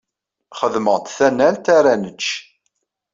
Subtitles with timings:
[0.59, 2.25] Xedmeɣ-d tanalt ara nečč.